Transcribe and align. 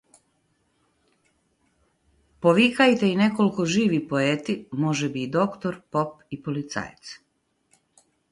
Повикајте 2.45 3.11
и 3.11 3.19
неколку 3.19 3.67
живи 3.75 3.99
поети, 4.13 4.55
можеби 4.87 5.21
и 5.27 5.31
доктор, 5.37 5.77
поп 5.97 6.17
и 6.37 6.43
полицаец. 6.49 7.13